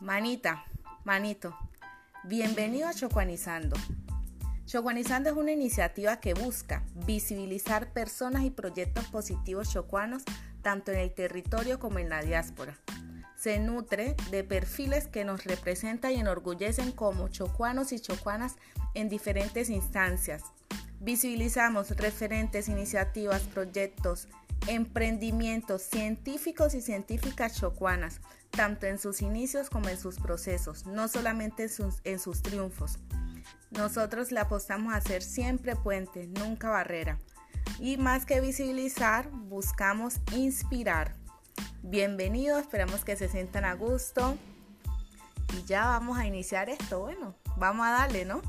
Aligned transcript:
Manita, 0.00 0.64
manito, 1.02 1.58
bienvenido 2.22 2.86
a 2.86 2.94
Chocuanizando. 2.94 3.76
Chocuanizando 4.64 5.28
es 5.28 5.36
una 5.36 5.50
iniciativa 5.50 6.20
que 6.20 6.34
busca 6.34 6.84
visibilizar 7.04 7.92
personas 7.92 8.44
y 8.44 8.50
proyectos 8.50 9.06
positivos 9.06 9.72
chocuanos 9.72 10.22
tanto 10.62 10.92
en 10.92 10.98
el 11.00 11.12
territorio 11.12 11.80
como 11.80 11.98
en 11.98 12.10
la 12.10 12.22
diáspora. 12.22 12.78
Se 13.34 13.58
nutre 13.58 14.14
de 14.30 14.44
perfiles 14.44 15.08
que 15.08 15.24
nos 15.24 15.44
representan 15.44 16.12
y 16.12 16.20
enorgullecen 16.20 16.92
como 16.92 17.26
chocuanos 17.26 17.90
y 17.90 17.98
chocuanas 17.98 18.54
en 18.94 19.08
diferentes 19.08 19.68
instancias. 19.68 20.44
Visibilizamos 21.00 21.90
referentes, 21.90 22.68
iniciativas, 22.68 23.42
proyectos, 23.42 24.26
emprendimientos 24.66 25.82
científicos 25.82 26.74
y 26.74 26.80
científicas 26.80 27.58
chocuanas, 27.58 28.20
tanto 28.50 28.86
en 28.86 28.98
sus 28.98 29.22
inicios 29.22 29.70
como 29.70 29.88
en 29.88 29.98
sus 29.98 30.18
procesos, 30.18 30.86
no 30.86 31.06
solamente 31.06 31.68
en 32.04 32.18
sus, 32.18 32.42
triunfos. 32.42 32.98
Nosotros 33.70 34.32
le 34.32 34.40
apostamos 34.40 34.92
a 34.92 35.00
ser 35.00 35.22
siempre 35.22 35.76
puente, 35.76 36.26
nunca 36.26 36.68
barrera. 36.68 37.18
Y 37.78 37.96
más 37.96 38.26
que 38.26 38.40
visibilizar, 38.40 39.30
buscamos 39.30 40.16
inspirar. 40.34 41.14
Bienvenidos, 41.82 42.60
esperamos 42.60 43.04
que 43.04 43.16
se 43.16 43.28
sientan 43.28 43.64
a 43.64 43.74
gusto. 43.74 44.36
Y 45.56 45.64
ya 45.64 45.86
vamos 45.86 46.18
a 46.18 46.26
iniciar 46.26 46.68
esto. 46.68 47.00
Bueno, 47.00 47.36
vamos 47.56 47.86
a 47.86 47.90
darle, 47.90 48.24
¿no? 48.24 48.42